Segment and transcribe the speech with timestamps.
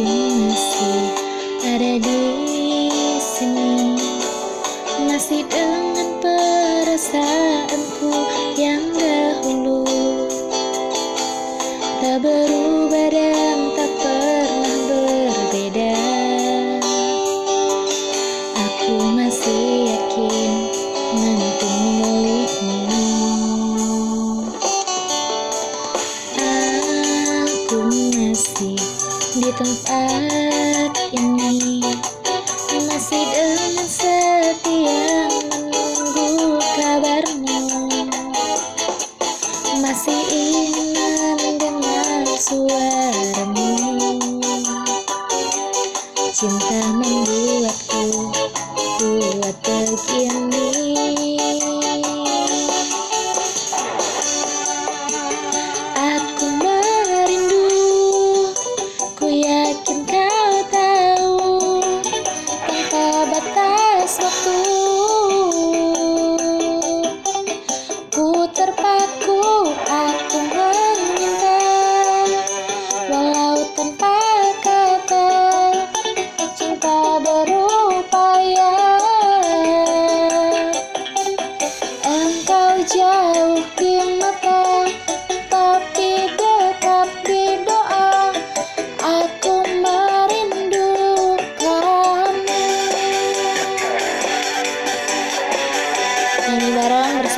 [0.00, 1.04] masih
[1.68, 2.24] ada di
[3.20, 4.00] sini.
[5.04, 8.08] Masih dengan perasaanku
[8.56, 9.84] yang dahulu.
[12.00, 15.96] Tak berubah dan tak pernah berbeda.
[18.56, 20.72] Aku masih yakin
[21.20, 22.31] nanti
[29.32, 31.80] di tempat ini.
[32.84, 37.88] Masih dengan setia menunggu kabarmu.
[39.80, 43.72] Masih ingin mendengar suaramu.
[46.36, 46.91] Cinta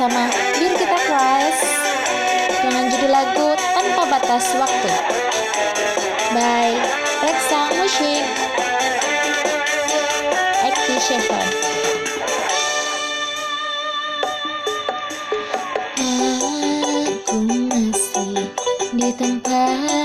[0.05, 0.29] bersama
[0.61, 1.57] Bir Kita Class
[2.61, 4.91] Dengan judul lagu Tanpa Batas Waktu.
[6.29, 6.77] By
[7.25, 8.21] Reksa Musik
[10.61, 11.49] Active Shepherd
[17.25, 18.45] Aku masih
[18.93, 20.04] di tempat